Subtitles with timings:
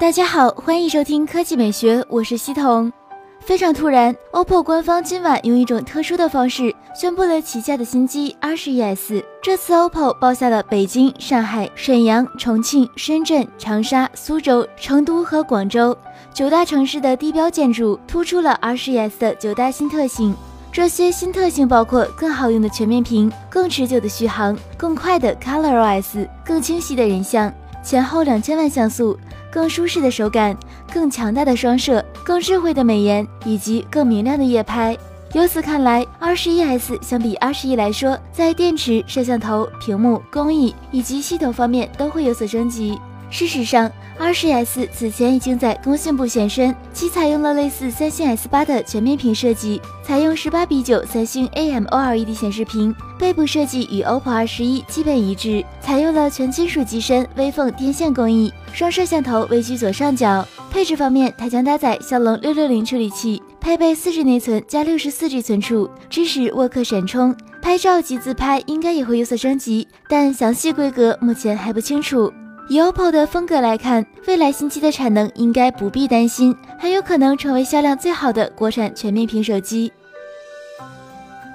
[0.00, 2.92] 大家好，欢迎收听科技美学，我是西彤。
[3.38, 9.22] 非常突然，OPPO 官方今晚用一种特殊的方式宣布了旗下的新机 R11s。
[9.40, 15.96] 这次 OPPO 包下了北京、上海、沈阳、重庆、深圳、长沙、苏州、成都和广州
[16.32, 20.34] 九大城市的地标建筑，突出了 R11s 的九大新特性。
[20.72, 27.52] 这些新特性包括更好用的全面屏、更持久的续航、更快的 ColorOS、更清晰的人像、
[27.84, 29.16] 前后两千万像素、
[29.52, 30.56] 更舒适的手感、
[30.92, 34.96] 更强大的双摄、更智慧的美颜以及更明亮的夜拍。
[35.34, 42.98] 由此看来 r 十一 s 相比 r 十一来说，在电池、摄像头、屏幕、工艺以及系统方面都会有所升级。
[43.30, 60.46] 事实上，R11s 此前已经在工信部现身，其采用了类似三星 S8 的全面屏设计，采用十八比九三星 AMOLED 显示屏，背部设计与 OPPO R11 基本一致，采用了全金属机身微缝电线工艺，双摄像头位居左上角。
[60.70, 72.32] 配置方面，它将搭载骁龙六六零处理器，配备四 G 内存加六十四 G 存储，支持沃克闪充，拍照及自拍应该也会有所升级，但详细规格目前还不清楚。
[72.68, 79.92] 以 OPPO 的风格来看，未来新机的产能应该不必担心，很有可能成为销量最好的国产全面屏手机。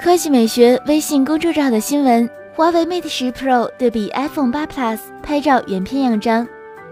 [0.00, 6.46] 科技美学微信公众号的新闻：华为 Mate 十 Pro 对比 iPhone 八 Plus 拍照原片样张，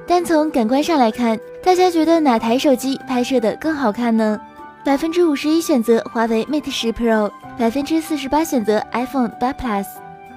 [0.07, 4.39] 单从感官上来看，大家觉得哪台手机拍摄的更好看呢？
[4.85, 9.87] 百分之五十一选择华为 Mate 十 Pro，百分之四十八选择 iPhone 八 Plus。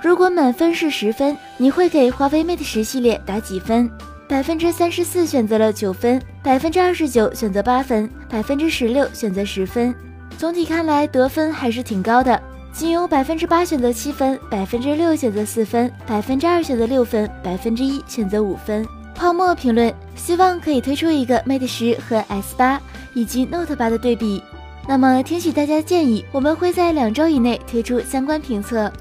[0.05, 3.89] 如果满分是十分，你会给华为 Mate 十系列打几分？
[4.29, 9.95] 百分之三十四选择了九分，百分之二十九选择八分，百分之十六选择十分。
[10.37, 12.39] 总体看来得分还是挺高的，
[12.71, 18.87] 仅有百分之八选择七分，百分之六选择四分，百分之二选择六分，百分之一选择五分。
[19.15, 22.79] 泡沫评论：希望可以推出一个 Mate 十和 S 八
[23.15, 24.43] 以及 Note 八的对比。
[24.87, 28.93] 那么听取大家建议，我们会在两周以内推出相关评测。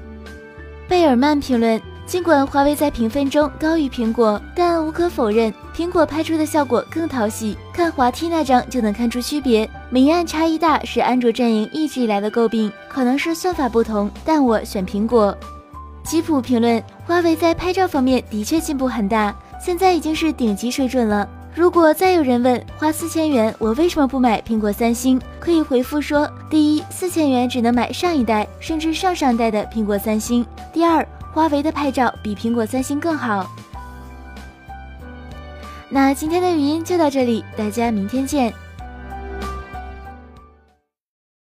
[0.87, 7.57] 贝尔曼评论：尽管华为在评分中高于苹果，但无可否认，苹果拍出的效果更讨喜。
[7.73, 15.35] 看滑梯那张就能看出区别，明暗差异大是安卓阵营一直以来的诟病，可能是算法不同，但我选苹果。
[16.03, 21.27] 吉普评论：华为在拍照方面的确进步很大，现在已经是顶级水准了。
[21.55, 26.29] 如果再有人问花四千元我为什么不买苹果三星，可以回复说：
[26.89, 33.49] 四千元只能买上一代甚至上上代的苹果三星；第二，华为的拍照比苹果三星更好。
[35.89, 38.53] 那今天的语音就到这里，大家明天见。